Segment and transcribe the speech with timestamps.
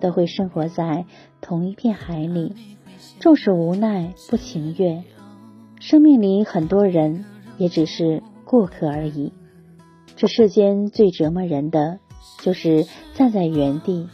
[0.00, 1.04] 都会生活在
[1.40, 2.54] 同一片海里，
[3.20, 5.04] 纵使无奈不情愿，
[5.78, 7.24] 生命里很多人
[7.58, 9.32] 也只是过客而已。
[10.16, 11.98] 这世间最折磨人的，
[12.40, 14.08] 就是站在原地，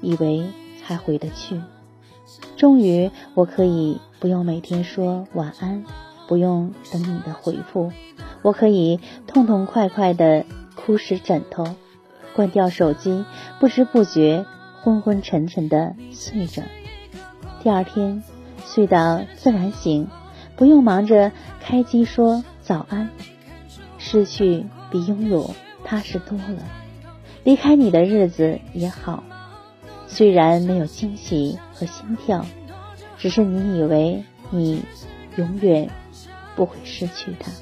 [0.00, 0.46] 以为
[0.82, 1.60] 还回得去。
[2.56, 5.84] 终于，我可以不用每天说晚安，
[6.28, 7.92] 不用等你的回复，
[8.42, 11.66] 我可以痛痛快快的哭湿枕头。
[12.34, 13.24] 关掉手机，
[13.60, 14.46] 不知不觉
[14.82, 16.62] 昏昏沉沉的睡着。
[17.62, 18.22] 第二天
[18.64, 20.08] 睡到自然醒，
[20.56, 21.30] 不用忙着
[21.60, 23.08] 开机说早安。
[23.98, 26.64] 失去比拥有踏实多了。
[27.44, 29.22] 离开你的日子也好，
[30.08, 32.44] 虽然没有惊喜和心跳，
[33.16, 34.82] 只是你以为你
[35.36, 35.88] 永远
[36.56, 37.52] 不会失去他。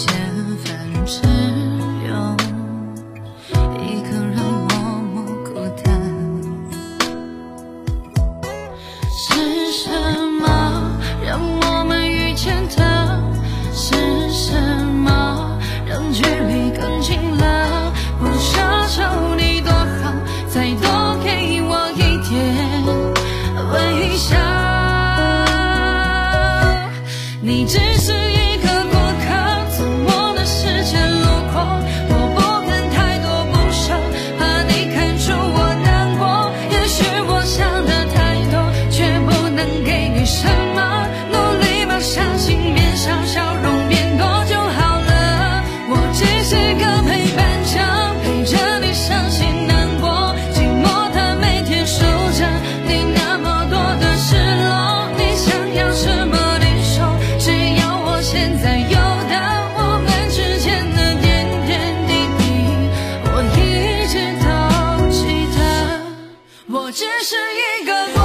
[0.00, 0.08] 千
[0.56, 1.20] 分之
[2.08, 2.10] 有
[3.84, 4.72] 一个人默
[5.12, 5.50] 默孤
[5.84, 5.92] 单
[9.10, 9.90] 是什
[10.40, 13.20] 么让我们遇见的
[13.74, 20.14] 是什么让距离更近了不奢求你多好
[20.48, 22.32] 再多给我一点
[23.74, 24.38] 微笑
[27.42, 27.89] 你知
[67.60, 68.19] 一个